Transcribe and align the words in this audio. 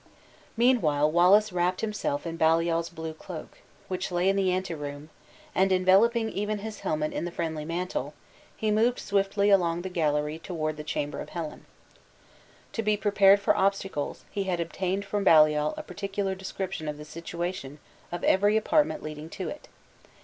Meanwhile 0.57 1.11
Wallace 1.11 1.53
wrapped 1.53 1.81
himself 1.81 2.25
in 2.25 2.35
Baliol's 2.35 2.89
blue 2.89 3.13
cloak, 3.13 3.59
which 3.87 4.11
lay 4.11 4.29
in 4.29 4.35
the 4.35 4.51
anteroom, 4.51 5.11
and 5.53 5.71
enveloping 5.71 6.31
even 6.31 6.57
his 6.57 6.79
helmet 6.79 7.13
in 7.13 7.23
the 7.23 7.31
friendly 7.31 7.65
mantle, 7.65 8.15
he 8.57 8.71
moved 8.71 8.97
swiftly 8.97 9.51
along 9.51 9.83
the 9.83 9.89
gallery 9.89 10.39
toward 10.39 10.77
the 10.77 10.83
chamber 10.83 11.21
of 11.21 11.29
Helen. 11.29 11.67
To 12.73 12.81
be 12.81 12.97
prepared 12.97 13.39
for 13.39 13.55
obstacles, 13.55 14.25
he 14.31 14.45
had 14.45 14.59
obtained 14.59 15.05
from 15.05 15.23
Baliol 15.23 15.75
a 15.77 15.83
particular 15.83 16.33
description 16.33 16.87
of 16.87 16.97
the 16.97 17.05
situation 17.05 17.77
of 18.11 18.23
every 18.23 18.57
apartment 18.57 19.03
leading 19.03 19.29
to 19.29 19.49
it. 19.49 19.67